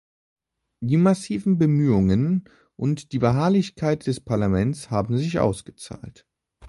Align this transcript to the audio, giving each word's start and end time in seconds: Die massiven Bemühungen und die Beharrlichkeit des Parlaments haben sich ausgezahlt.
Die 0.79 0.97
massiven 0.97 1.59
Bemühungen 1.59 2.49
und 2.75 3.11
die 3.11 3.19
Beharrlichkeit 3.19 4.07
des 4.07 4.19
Parlaments 4.19 4.89
haben 4.89 5.15
sich 5.15 5.37
ausgezahlt. 5.37 6.25